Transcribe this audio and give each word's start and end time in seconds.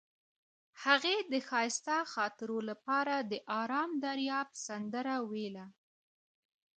هغې 0.83 1.17
د 1.31 1.33
ښایسته 1.47 1.97
خاطرو 2.13 2.57
لپاره 2.69 3.15
د 3.31 3.33
آرام 3.61 3.91
دریاب 4.05 4.49
سندره 4.65 5.15
ویله. 5.31 5.65